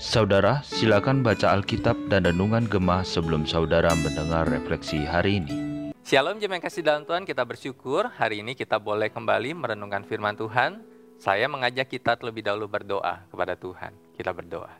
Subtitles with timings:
[0.00, 5.52] Saudara, silakan baca Alkitab dan Renungan Gemah sebelum saudara mendengar refleksi hari ini.
[6.00, 10.80] Shalom jemaat kasih dalam Tuhan, kita bersyukur hari ini kita boleh kembali merenungkan firman Tuhan.
[11.20, 13.92] Saya mengajak kita terlebih dahulu berdoa kepada Tuhan.
[14.16, 14.72] Kita berdoa.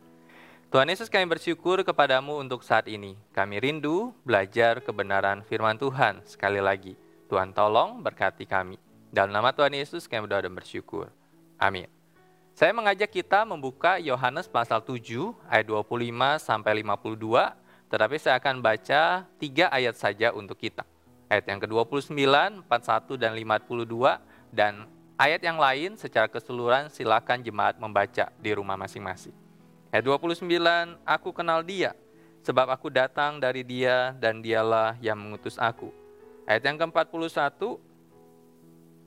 [0.72, 3.20] Tuhan Yesus kami bersyukur kepadamu untuk saat ini.
[3.36, 6.24] Kami rindu belajar kebenaran firman Tuhan.
[6.24, 6.96] Sekali lagi,
[7.28, 8.80] Tuhan tolong berkati kami.
[9.12, 11.19] Dalam nama Tuhan Yesus kami berdoa dan bersyukur.
[11.60, 11.92] Amin.
[12.56, 17.52] Saya mengajak kita membuka Yohanes pasal 7 ayat 25 sampai 52,
[17.92, 20.88] tetapi saya akan baca tiga ayat saja untuk kita.
[21.28, 24.88] Ayat yang ke-29, 41 dan 52 dan
[25.20, 29.36] ayat yang lain secara keseluruhan silakan jemaat membaca di rumah masing-masing.
[29.92, 30.42] Ayat 29,
[31.04, 31.92] aku kenal dia,
[32.40, 35.92] sebab aku datang dari dia dan dialah yang mengutus aku.
[36.48, 37.78] Ayat yang ke-41,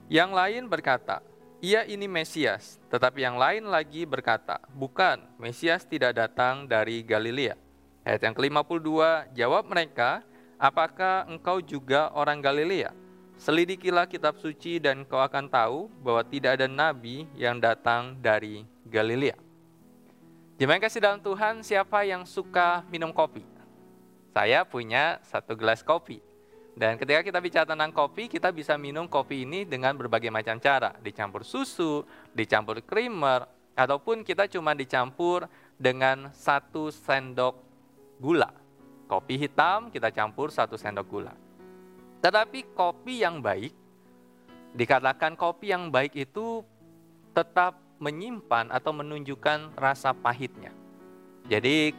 [0.07, 1.20] yang lain berkata,
[1.63, 7.55] ia ini Mesias, tetapi yang lain lagi berkata, bukan, Mesias tidak datang dari Galilea.
[8.04, 8.91] Ayat yang ke-52,
[9.32, 10.27] jawab mereka,
[10.60, 12.91] apakah engkau juga orang Galilea?
[13.40, 19.40] Selidikilah kitab suci dan kau akan tahu bahwa tidak ada nabi yang datang dari Galilea.
[20.59, 23.48] Jemaat kasih dalam Tuhan, siapa yang suka minum kopi?
[24.35, 26.20] Saya punya satu gelas kopi.
[26.74, 30.98] Dan ketika kita bicara tentang kopi, kita bisa minum kopi ini dengan berbagai macam cara.
[30.98, 32.02] Dicampur susu,
[32.34, 33.46] dicampur creamer,
[33.77, 35.46] ataupun kita cuma dicampur
[35.77, 37.57] dengan satu sendok
[38.18, 38.49] gula.
[39.05, 41.34] Kopi hitam kita campur satu sendok gula.
[42.26, 43.74] Tetapi kopi yang baik,
[44.74, 46.65] dikatakan kopi yang baik itu
[47.37, 50.74] tetap menyimpan atau menunjukkan rasa pahitnya.
[51.46, 51.91] Jadi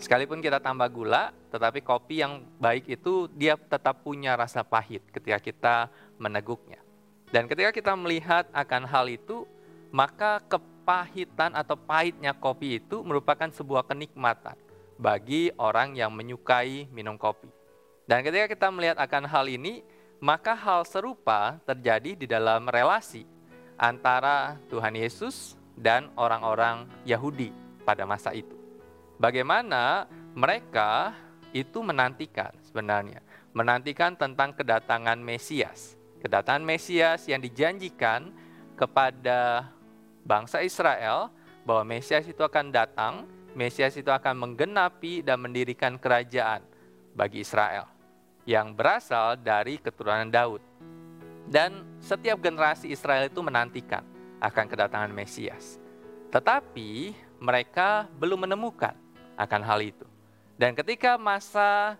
[0.00, 5.36] Sekalipun kita tambah gula, tetapi kopi yang baik itu dia tetap punya rasa pahit ketika
[5.36, 5.74] kita
[6.16, 6.80] meneguknya.
[7.28, 9.44] Dan ketika kita melihat akan hal itu,
[9.92, 14.56] maka kepahitan atau pahitnya kopi itu merupakan sebuah kenikmatan
[14.96, 17.52] bagi orang yang menyukai minum kopi.
[18.08, 19.84] Dan ketika kita melihat akan hal ini,
[20.16, 23.28] maka hal serupa terjadi di dalam relasi
[23.76, 27.52] antara Tuhan Yesus dan orang-orang Yahudi
[27.84, 28.59] pada masa itu
[29.20, 31.12] bagaimana mereka
[31.52, 33.20] itu menantikan sebenarnya,
[33.52, 36.00] menantikan tentang kedatangan Mesias.
[36.24, 38.32] Kedatangan Mesias yang dijanjikan
[38.76, 39.68] kepada
[40.24, 41.28] bangsa Israel
[41.68, 46.64] bahwa Mesias itu akan datang, Mesias itu akan menggenapi dan mendirikan kerajaan
[47.12, 47.88] bagi Israel
[48.48, 50.62] yang berasal dari keturunan Daud.
[51.50, 54.06] Dan setiap generasi Israel itu menantikan
[54.38, 55.82] akan kedatangan Mesias.
[56.30, 57.10] Tetapi
[57.42, 58.94] mereka belum menemukan
[59.40, 60.04] akan hal itu.
[60.60, 61.96] Dan ketika masa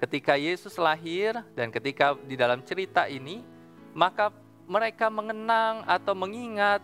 [0.00, 3.44] ketika Yesus lahir dan ketika di dalam cerita ini,
[3.92, 4.32] maka
[4.64, 6.80] mereka mengenang atau mengingat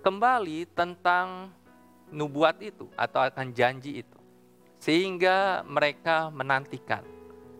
[0.00, 1.52] kembali tentang
[2.08, 4.18] nubuat itu atau akan janji itu.
[4.80, 7.04] Sehingga mereka menantikan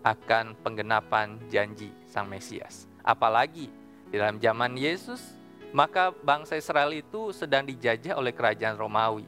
[0.05, 2.85] akan penggenapan janji Sang Mesias.
[3.01, 3.73] Apalagi
[4.13, 5.21] di dalam zaman Yesus,
[5.73, 9.25] maka bangsa Israel itu sedang dijajah oleh kerajaan Romawi.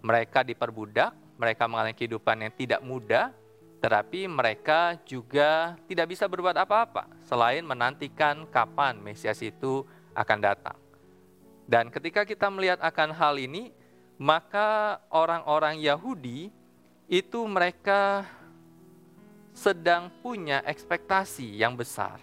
[0.00, 3.34] Mereka diperbudak, mereka mengalami kehidupan yang tidak mudah,
[3.84, 9.84] tetapi mereka juga tidak bisa berbuat apa-apa selain menantikan kapan Mesias itu
[10.16, 10.78] akan datang.
[11.64, 13.72] Dan ketika kita melihat akan hal ini,
[14.20, 16.52] maka orang-orang Yahudi
[17.10, 18.24] itu mereka
[19.54, 22.20] sedang punya ekspektasi yang besar.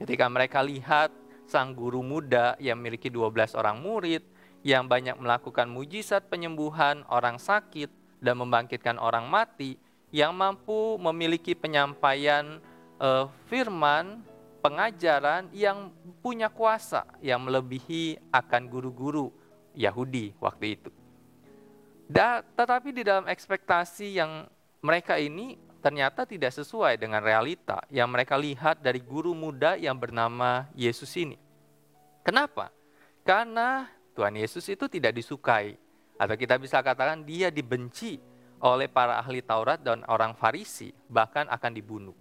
[0.00, 1.12] Ketika mereka lihat
[1.44, 4.22] sang guru muda yang memiliki 12 orang murid,
[4.60, 9.80] yang banyak melakukan mujizat penyembuhan orang sakit, dan membangkitkan orang mati
[10.14, 12.60] yang mampu memiliki penyampaian
[13.00, 14.20] uh, firman
[14.60, 15.88] pengajaran yang
[16.20, 19.32] punya kuasa yang melebihi akan guru-guru
[19.72, 20.90] Yahudi waktu itu.
[22.10, 24.50] Da, tetapi di dalam ekspektasi yang
[24.82, 30.68] mereka ini ternyata tidak sesuai dengan realita yang mereka lihat dari guru muda yang bernama
[30.76, 31.40] Yesus ini.
[32.20, 32.68] Kenapa?
[33.24, 35.78] Karena Tuhan Yesus itu tidak disukai
[36.20, 38.20] atau kita bisa katakan dia dibenci
[38.60, 42.16] oleh para ahli Taurat dan orang Farisi, bahkan akan dibunuh.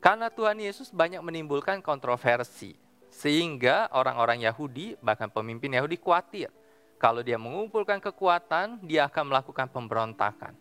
[0.00, 2.72] Karena Tuhan Yesus banyak menimbulkan kontroversi,
[3.12, 6.48] sehingga orang-orang Yahudi, bahkan pemimpin Yahudi khawatir
[6.96, 10.56] kalau dia mengumpulkan kekuatan, dia akan melakukan pemberontakan.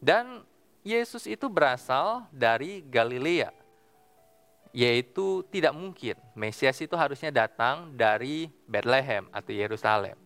[0.00, 0.40] Dan
[0.80, 3.52] Yesus itu berasal dari Galilea,
[4.72, 10.25] yaitu tidak mungkin Mesias itu harusnya datang dari Bethlehem atau Yerusalem.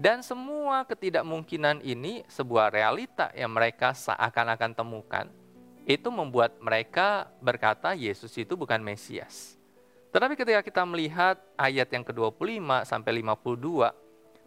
[0.00, 5.28] Dan semua ketidakmungkinan ini sebuah realita yang mereka seakan-akan temukan.
[5.84, 9.60] Itu membuat mereka berkata Yesus itu bukan Mesias.
[10.08, 13.92] Tetapi ketika kita melihat ayat yang ke-25 sampai 52,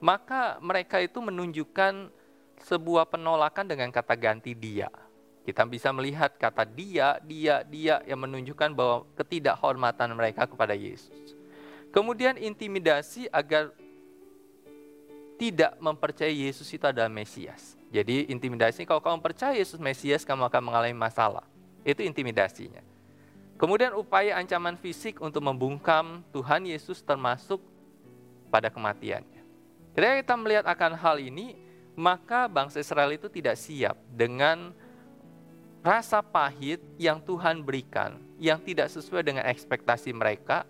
[0.02, 2.10] maka mereka itu menunjukkan
[2.66, 4.90] sebuah penolakan dengan kata ganti dia.
[5.46, 11.38] Kita bisa melihat kata dia, dia, dia yang menunjukkan bahwa ketidakhormatan mereka kepada Yesus.
[11.94, 13.70] Kemudian intimidasi agar
[15.38, 17.76] tidak mempercayai Yesus itu adalah Mesias.
[17.94, 21.46] Jadi intimidasi kalau kamu percaya Yesus Mesias kamu akan mengalami masalah.
[21.86, 22.82] Itu intimidasinya.
[23.60, 27.62] Kemudian upaya ancaman fisik untuk membungkam Tuhan Yesus termasuk
[28.50, 29.42] pada kematiannya.
[29.94, 31.54] Ketika kita melihat akan hal ini,
[31.94, 34.74] maka bangsa Israel itu tidak siap dengan
[35.86, 40.66] rasa pahit yang Tuhan berikan, yang tidak sesuai dengan ekspektasi mereka,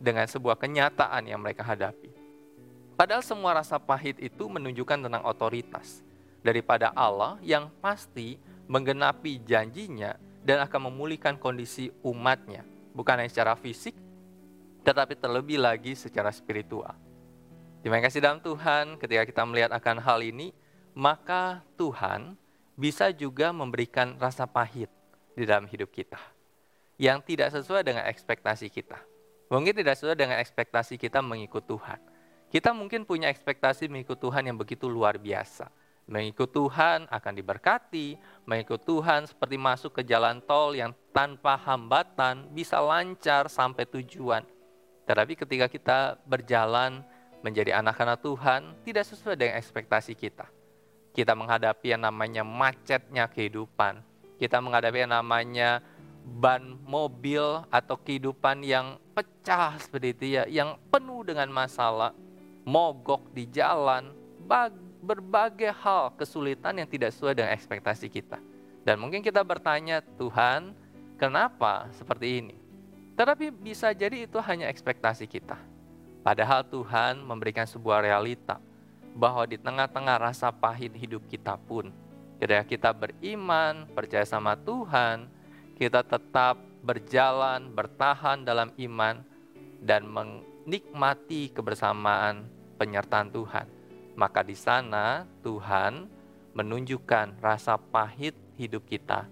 [0.00, 2.11] dengan sebuah kenyataan yang mereka hadapi.
[2.94, 6.04] Padahal semua rasa pahit itu menunjukkan tentang otoritas
[6.44, 8.36] daripada Allah yang pasti
[8.68, 12.66] menggenapi janjinya dan akan memulihkan kondisi umatnya.
[12.92, 13.96] Bukan hanya secara fisik,
[14.84, 16.92] tetapi terlebih lagi secara spiritual.
[17.80, 20.54] Terima kasih dalam Tuhan ketika kita melihat akan hal ini,
[20.94, 22.36] maka Tuhan
[22.78, 24.92] bisa juga memberikan rasa pahit
[25.32, 26.20] di dalam hidup kita
[27.00, 29.00] yang tidak sesuai dengan ekspektasi kita.
[29.50, 31.98] Mungkin tidak sesuai dengan ekspektasi kita mengikut Tuhan.
[32.52, 35.72] Kita mungkin punya ekspektasi mengikut Tuhan yang begitu luar biasa.
[36.04, 42.76] Mengikut Tuhan akan diberkati, mengikut Tuhan seperti masuk ke jalan tol yang tanpa hambatan bisa
[42.76, 44.44] lancar sampai tujuan.
[45.08, 47.00] Tetapi ketika kita berjalan
[47.40, 50.44] menjadi anak-anak Tuhan, tidak sesuai dengan ekspektasi kita.
[51.16, 54.04] Kita menghadapi yang namanya macetnya kehidupan.
[54.36, 55.80] Kita menghadapi yang namanya
[56.20, 62.12] ban mobil atau kehidupan yang pecah seperti itu ya, yang penuh dengan masalah
[62.62, 64.14] mogok di jalan,
[65.02, 68.38] berbagai hal kesulitan yang tidak sesuai dengan ekspektasi kita.
[68.82, 70.74] Dan mungkin kita bertanya, Tuhan,
[71.18, 72.56] kenapa seperti ini?
[73.14, 75.58] Tetapi bisa jadi itu hanya ekspektasi kita.
[76.22, 78.62] Padahal Tuhan memberikan sebuah realita
[79.12, 81.90] bahwa di tengah-tengah rasa pahit hidup kita pun,
[82.38, 85.26] ketika kita beriman, percaya sama Tuhan,
[85.78, 89.22] kita tetap berjalan, bertahan dalam iman,
[89.82, 90.06] dan
[90.62, 92.46] nikmati kebersamaan
[92.78, 93.66] penyertaan Tuhan.
[94.14, 96.06] Maka di sana Tuhan
[96.52, 99.26] menunjukkan rasa pahit hidup kita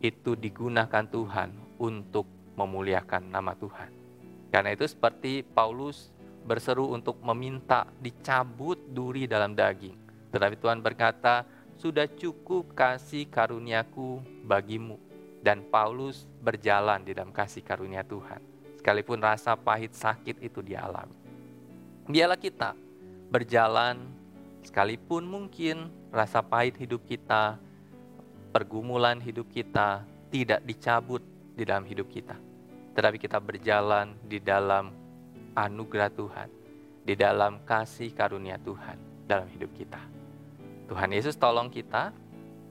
[0.00, 2.24] itu digunakan Tuhan untuk
[2.56, 3.90] memuliakan nama Tuhan.
[4.48, 6.14] Karena itu seperti Paulus
[6.46, 9.98] berseru untuk meminta dicabut duri dalam daging.
[10.30, 11.44] Tetapi Tuhan berkata,
[11.76, 14.96] sudah cukup kasih karuniaku bagimu.
[15.40, 21.12] Dan Paulus berjalan di dalam kasih karunia Tuhan sekalipun rasa pahit sakit itu dialami.
[22.08, 22.72] Biarlah kita
[23.28, 24.00] berjalan
[24.64, 27.60] sekalipun mungkin rasa pahit hidup kita,
[28.56, 30.00] pergumulan hidup kita
[30.32, 31.20] tidak dicabut
[31.52, 32.40] di dalam hidup kita.
[32.96, 34.96] Tetapi kita berjalan di dalam
[35.52, 36.48] anugerah Tuhan,
[37.04, 40.00] di dalam kasih karunia Tuhan dalam hidup kita.
[40.88, 42.10] Tuhan Yesus tolong kita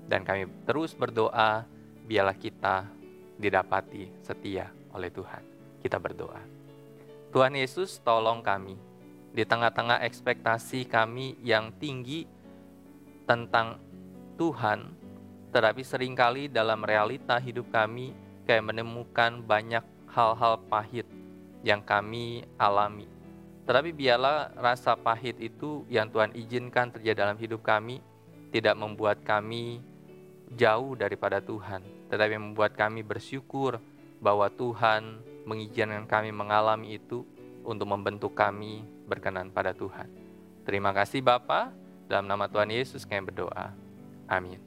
[0.10, 1.64] dan kami terus berdoa
[2.10, 2.84] biarlah kita
[3.40, 6.42] didapati setia oleh Tuhan kita berdoa.
[7.30, 8.76] Tuhan Yesus, tolong kami
[9.30, 12.26] di tengah-tengah ekspektasi kami yang tinggi
[13.30, 13.78] tentang
[14.42, 14.90] Tuhan,
[15.54, 18.12] tetapi sering kali dalam realita hidup kami
[18.50, 21.06] kayak menemukan banyak hal-hal pahit
[21.62, 23.06] yang kami alami.
[23.70, 28.02] Tetapi biarlah rasa pahit itu yang Tuhan izinkan terjadi dalam hidup kami
[28.50, 29.78] tidak membuat kami
[30.58, 33.78] jauh daripada Tuhan, tetapi membuat kami bersyukur
[34.18, 37.28] bahwa Tuhan mengizinkan kami mengalami itu
[37.64, 40.08] untuk membentuk kami berkenan pada Tuhan.
[40.66, 41.74] Terima kasih Bapa,
[42.10, 43.74] dalam nama Tuhan Yesus kami berdoa.
[44.30, 44.62] Amin.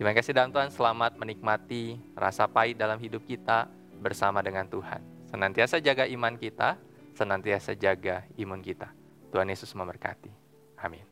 [0.00, 3.68] Terima kasih dalam Tuhan, selamat menikmati rasa pahit dalam hidup kita
[4.00, 5.04] bersama dengan Tuhan.
[5.28, 6.80] Senantiasa jaga iman kita,
[7.12, 8.88] senantiasa jaga imun kita.
[9.28, 10.32] Tuhan Yesus memberkati.
[10.80, 11.09] Amin.